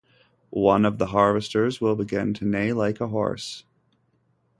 One 0.63 0.83
of 0.83 0.97
the 0.97 1.05
harvesters 1.05 1.79
will 1.79 1.95
begin 1.95 2.33
to 2.33 2.43
neigh 2.43 2.73
like 2.73 2.99
a 2.99 3.09
horse. 3.09 3.65